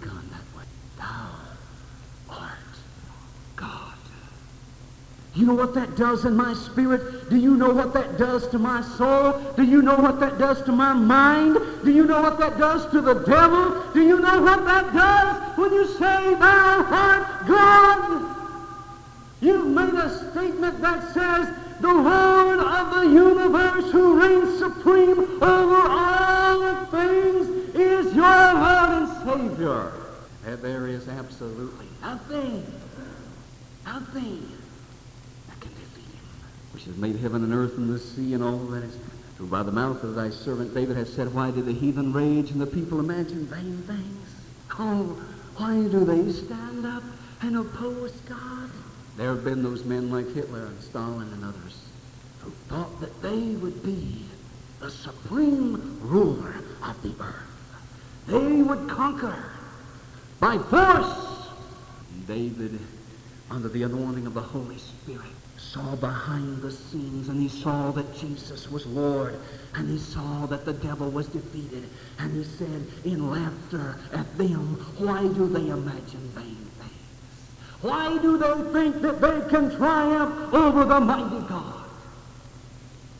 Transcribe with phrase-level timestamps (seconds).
[0.00, 0.64] that way.
[0.98, 1.28] Thou
[2.30, 2.50] art
[3.56, 3.94] God.
[5.34, 7.30] You know what that does in my spirit?
[7.30, 9.40] Do you know what that does to my soul?
[9.56, 11.58] Do you know what that does to my mind?
[11.84, 13.82] Do you know what that does to the devil?
[13.92, 18.36] Do you know what that does when you say, Thou art God?
[19.40, 21.48] You've made a statement that says,
[21.80, 26.11] The Lord of the universe who reigns supreme over all
[29.62, 32.66] And there is absolutely nothing,
[33.84, 34.50] nothing
[35.46, 36.24] that can defeat him,
[36.72, 38.96] which has made heaven and earth and the sea and all that is,
[39.38, 42.50] who by the mouth of thy servant David has said, Why did the heathen rage
[42.50, 44.34] and the people imagine vain things?
[44.80, 45.16] Oh,
[45.56, 47.04] why do they stand up
[47.42, 48.68] and oppose God?
[49.16, 51.78] There have been those men like Hitler and Stalin and others
[52.40, 54.24] who thought that they would be
[54.80, 57.52] the supreme ruler of the earth.
[58.26, 59.51] They would conquer
[60.42, 61.46] by force.
[62.26, 62.76] David,
[63.48, 65.22] under the anointing of the Holy Spirit,
[65.56, 69.38] saw behind the scenes and he saw that Jesus was Lord
[69.76, 74.74] and he saw that the devil was defeated and he said in laughter at them,
[74.98, 77.80] why do they imagine vain things?
[77.80, 81.84] Why do they think that they can triumph over the mighty God?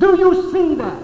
[0.00, 1.02] Do you see that?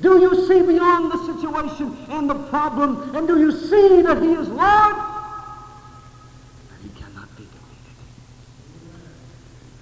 [0.00, 3.14] Do you see beyond the situation and the problem?
[3.14, 5.03] And do you see that he is Lord?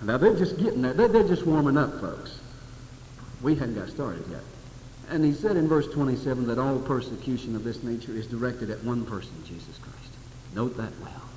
[0.03, 0.95] Now they're just getting there.
[0.95, 2.41] They're, just warming up, folks.
[3.41, 4.41] We hadn't got started yet.
[5.09, 8.83] And he said in verse 27 that all persecution of this nature is directed at
[8.83, 10.13] one person, Jesus Christ.
[10.55, 11.29] Note that well.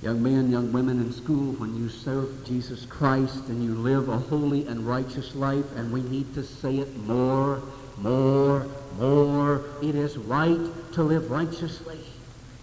[0.00, 4.16] Young men, young women in school, when you serve Jesus Christ and you live a
[4.16, 7.60] holy and righteous life, and we need to say it more,
[7.98, 8.66] more,
[8.96, 10.60] more, it is right
[10.92, 11.98] to live righteously.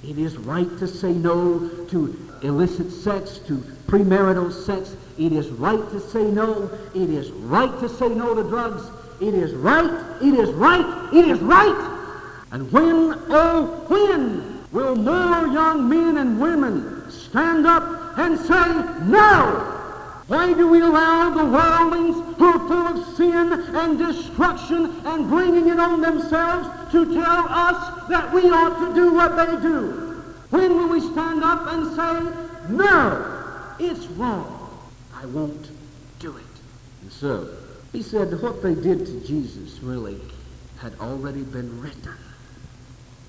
[0.08, 3.58] It is right to say no to illicit sex, to
[3.88, 4.96] premarital sex.
[5.18, 6.70] It is right to say no.
[6.94, 8.84] It is right to say no to drugs.
[9.20, 9.90] It is right.
[10.22, 11.10] It is right.
[11.14, 11.92] It is right.
[12.52, 19.75] And when, oh, when will more young men and women stand up and say no?
[20.28, 25.68] Why do we allow the worldlings who are full of sin and destruction and bringing
[25.68, 30.24] it on themselves to tell us that we ought to do what they do?
[30.50, 34.70] When will we stand up and say, no, it's wrong.
[35.14, 35.70] I won't
[36.18, 36.44] do it.
[37.04, 37.50] And so,
[37.92, 40.20] he said what they did to Jesus really
[40.80, 42.18] had already been written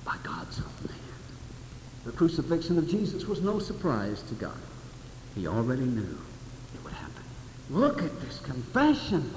[0.04, 1.00] by God's own hand.
[2.06, 4.58] The crucifixion of Jesus was no surprise to God.
[5.34, 6.18] He already knew.
[7.70, 9.30] Look at this confession.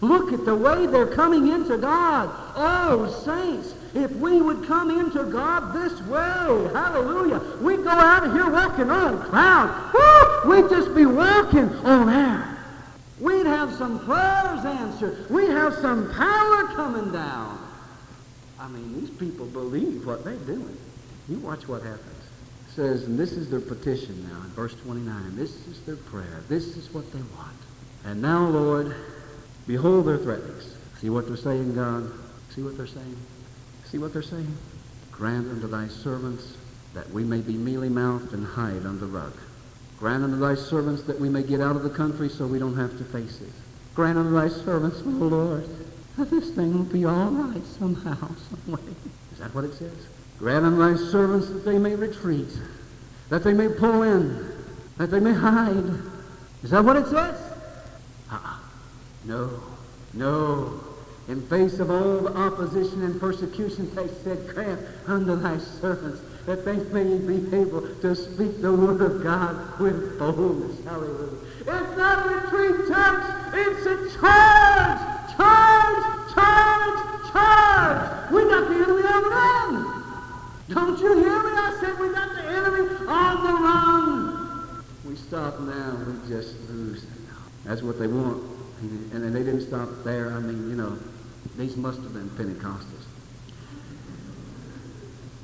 [0.00, 2.30] Look at the way they're coming into God.
[2.54, 8.32] Oh, saints, if we would come into God this way, hallelujah, we'd go out of
[8.32, 9.94] here walking on clouds.
[9.94, 10.50] Woo!
[10.50, 12.58] We'd just be walking on air.
[13.18, 15.30] We'd have some prayers answered.
[15.30, 17.58] We'd have some power coming down.
[18.60, 20.76] I mean, these people believe what they're doing.
[21.28, 22.02] You watch what happens.
[22.68, 25.36] It says, and this is their petition now in verse 29.
[25.36, 26.42] This is their prayer.
[26.48, 27.56] This is what they want.
[28.06, 28.94] And now, Lord,
[29.66, 30.76] behold their threatenings.
[31.00, 32.08] See what they're saying, God?
[32.50, 33.16] See what they're saying?
[33.84, 34.56] See what they're saying?
[35.10, 36.56] Grant unto thy servants
[36.94, 39.32] that we may be mealy-mouthed and hide under the rug.
[39.98, 42.76] Grant unto thy servants that we may get out of the country so we don't
[42.76, 43.52] have to face it.
[43.96, 45.68] Grant unto thy servants, O Lord,
[46.16, 48.14] that this thing will be all right somehow,
[48.50, 48.80] some way.
[49.32, 50.06] Is that what it says?
[50.38, 52.56] Grant unto thy servants that they may retreat,
[53.30, 54.52] that they may pull in,
[54.96, 55.84] that they may hide.
[56.62, 57.45] Is that what it says?
[59.26, 59.60] No,
[60.14, 60.80] no.
[61.26, 66.64] In face of all the opposition and persecution, they said, Grant unto thy servants that
[66.64, 70.84] they may be able to speak the word of God with boldness.
[70.84, 71.38] Hallelujah.
[71.58, 73.24] It's not retreat, church.
[73.52, 75.00] It's a charge.
[75.36, 78.30] Charge, charge, charge.
[78.30, 80.04] We got the enemy on the run.
[80.68, 81.50] Don't you hear me?
[81.50, 84.84] I said we got the enemy on the run.
[85.04, 87.04] We stop now, we just lose.
[87.64, 88.55] That's what they want.
[88.80, 90.32] And they didn't stop there.
[90.32, 90.98] I mean, you know,
[91.56, 93.06] these must have been Pentecostals.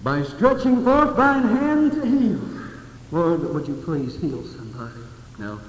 [0.02, 2.40] By stretching forth thine hand to heal.
[3.10, 5.00] Lord, would you please heal somebody?
[5.38, 5.60] No.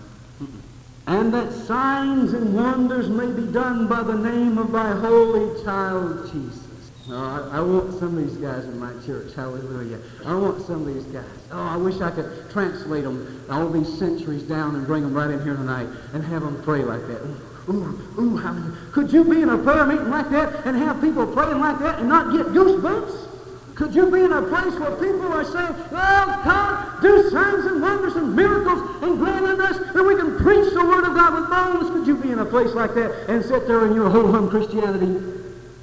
[1.05, 6.31] And that signs and wonders may be done by the name of thy holy child
[6.31, 6.63] Jesus.
[7.09, 9.35] Oh, I, I, want some of these guys in my church.
[9.35, 9.99] Hallelujah.
[10.25, 11.25] I want some of these guys.
[11.51, 15.29] Oh, I wish I could translate them all these centuries down and bring them right
[15.29, 17.21] in here tonight and have them pray like that.
[17.69, 18.77] Ooh, ooh, hallelujah.
[18.91, 21.99] Could you be in a prayer meeting like that and have people praying like that
[21.99, 23.29] and not get goosebumps?
[23.75, 27.81] Could you be in a place where people are saying, Oh, God, do signs and
[27.81, 31.49] wonders and miracles and grant us that we can preach the Word of God with
[31.49, 31.89] bones.
[31.91, 35.05] Could you be in a place like that and sit there in your ho-hum Christianity?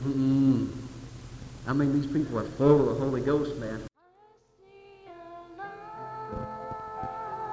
[0.04, 0.68] Mm-mm.
[1.66, 3.82] I mean, these people are full of the Holy Ghost, man.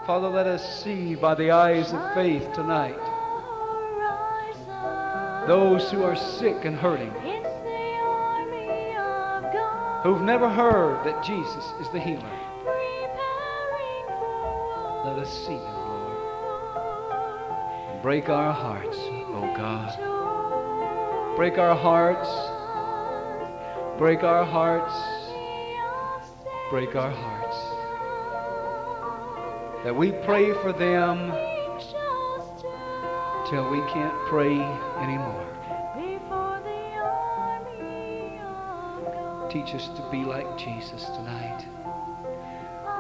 [0.06, 2.98] Father, let us see by the eyes of faith tonight
[5.48, 7.12] those who are sick and hurting,
[10.04, 12.40] who've never heard that Jesus is the healer.
[15.06, 16.18] Let us see them, Lord.
[17.92, 19.98] And break our hearts, oh God.
[21.38, 22.30] Break our hearts.
[23.98, 24.94] Break our hearts.
[26.70, 27.58] Break our hearts.
[29.86, 31.32] That we pray for them
[33.50, 34.60] till we can't pray
[35.00, 35.44] anymore.
[39.50, 41.66] Teach us to be like Jesus tonight.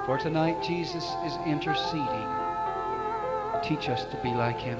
[0.05, 2.27] For tonight, Jesus is interceding.
[3.61, 4.79] Teach us to be like him.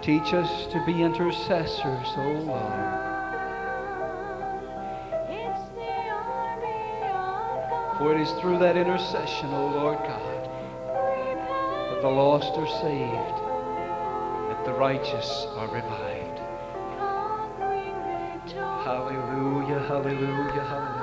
[0.00, 3.02] Teach us to be intercessors, oh Lord.
[7.98, 10.50] For it is through that intercession, O Lord God,
[10.88, 13.51] that the lost are saved,
[14.64, 16.38] the righteous are revived.
[18.84, 21.01] Hallelujah, hallelujah, hallelujah.